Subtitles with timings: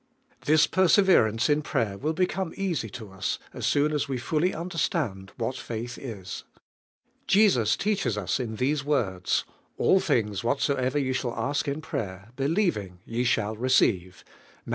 [0.45, 4.51] This perseverance in prayer will be come easy to us as soon as we fully
[4.51, 6.43] under stand what faitli is.
[7.27, 9.43] Jesus teaches us in these words,
[9.77, 14.23] "All things whatsoever ye shall ask in prayer, believing, ye shall re ceive"
[14.65, 14.69] (Matt.